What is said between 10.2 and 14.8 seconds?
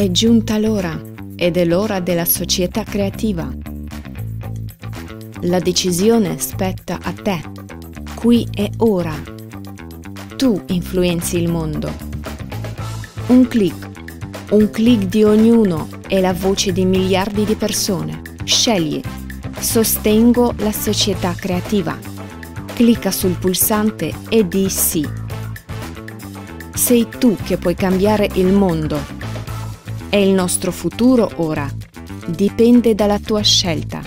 Tu influenzi il mondo. Un clic, un